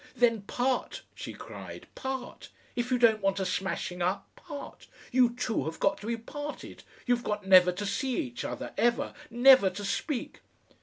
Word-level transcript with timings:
"Then 0.15 0.41
part," 0.41 1.03
she 1.13 1.31
cried, 1.31 1.85
"part. 1.93 2.49
If 2.75 2.89
you 2.89 2.97
don't 2.97 3.21
want 3.21 3.39
a 3.39 3.45
smashing 3.45 4.01
up, 4.01 4.27
part! 4.35 4.87
You 5.11 5.35
two 5.35 5.65
have 5.65 5.79
got 5.79 5.99
to 6.01 6.07
be 6.07 6.17
parted. 6.17 6.81
You've 7.05 7.23
got 7.23 7.45
never 7.45 7.71
to 7.73 7.85
see 7.85 8.17
each 8.19 8.43
other 8.43 8.73
ever, 8.79 9.13
never 9.29 9.69
to 9.69 9.85
speak." 9.85 10.39